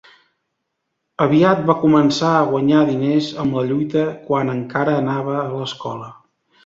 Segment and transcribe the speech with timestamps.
[1.25, 6.11] Aviat va començar a guanyar diners amb la lluita quan encara anava a l'escola.